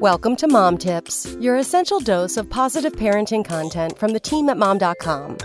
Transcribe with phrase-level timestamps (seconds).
[0.00, 4.56] Welcome to Mom Tips, your essential dose of positive parenting content from the team at
[4.56, 5.36] mom.com.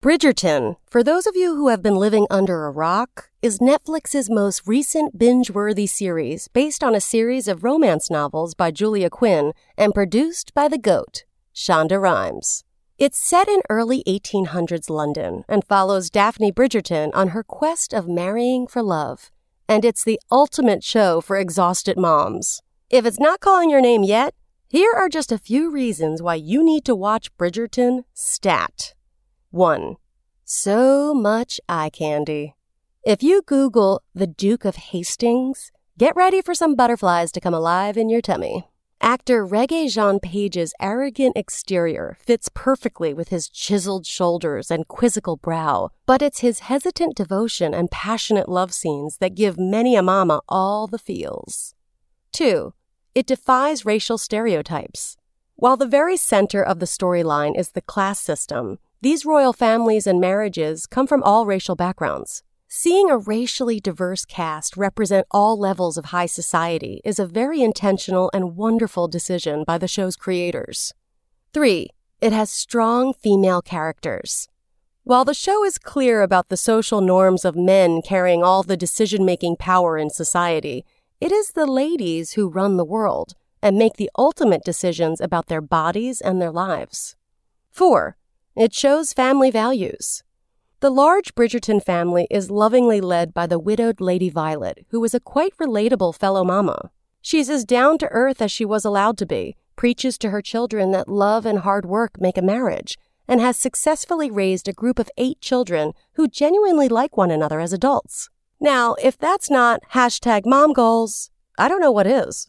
[0.00, 4.62] Bridgerton, for those of you who have been living under a rock, is Netflix's most
[4.68, 9.92] recent binge worthy series based on a series of romance novels by Julia Quinn and
[9.92, 12.62] produced by the GOAT, Shonda Rhimes.
[12.98, 18.68] It's set in early 1800s London and follows Daphne Bridgerton on her quest of marrying
[18.68, 19.32] for love.
[19.68, 22.62] And it's the ultimate show for exhausted moms.
[22.88, 24.34] If it's not calling your name yet,
[24.68, 28.94] here are just a few reasons why you need to watch Bridgerton stat.
[29.50, 29.96] 1.
[30.44, 32.54] So much eye candy.
[33.04, 37.96] If you Google the Duke of Hastings, get ready for some butterflies to come alive
[37.96, 38.68] in your tummy.
[39.00, 46.22] Actor Regé-Jean Page's arrogant exterior fits perfectly with his chiseled shoulders and quizzical brow, but
[46.22, 50.98] it's his hesitant devotion and passionate love scenes that give many a mama all the
[50.98, 51.74] feels.
[52.32, 52.72] 2.
[53.14, 55.16] It defies racial stereotypes.
[55.56, 60.20] While the very center of the storyline is the class system, these royal families and
[60.20, 62.42] marriages come from all racial backgrounds.
[62.68, 68.28] Seeing a racially diverse cast represent all levels of high society is a very intentional
[68.34, 70.92] and wonderful decision by the show's creators.
[71.52, 71.88] 3.
[72.20, 74.48] It has strong female characters.
[75.04, 79.24] While the show is clear about the social norms of men carrying all the decision
[79.24, 80.84] making power in society,
[81.20, 85.60] it is the ladies who run the world and make the ultimate decisions about their
[85.60, 87.14] bodies and their lives.
[87.70, 88.16] 4.
[88.56, 90.24] It shows family values.
[90.80, 95.20] The large Bridgerton family is lovingly led by the widowed Lady Violet, who is a
[95.20, 96.90] quite relatable fellow mama.
[97.22, 100.90] She's as down to earth as she was allowed to be, preaches to her children
[100.90, 105.10] that love and hard work make a marriage, and has successfully raised a group of
[105.16, 108.28] eight children who genuinely like one another as adults.
[108.60, 112.48] Now, if that's not hashtag mom goals, I don't know what is.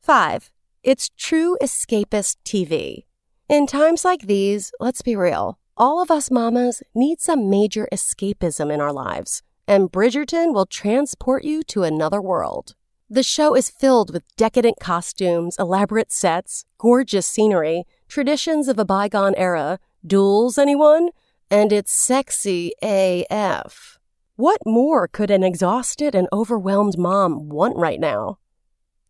[0.00, 0.50] 5.
[0.82, 3.04] It's true escapist TV.
[3.46, 8.72] In times like these, let's be real, all of us mamas need some major escapism
[8.72, 12.74] in our lives, and Bridgerton will transport you to another world.
[13.08, 19.34] The show is filled with decadent costumes, elaborate sets, gorgeous scenery, traditions of a bygone
[19.36, 21.10] era, duels, anyone?
[21.50, 23.98] And it's sexy AF.
[24.36, 28.38] What more could an exhausted and overwhelmed mom want right now?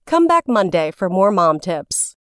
[0.06, 2.17] Come back Monday for more mom tips.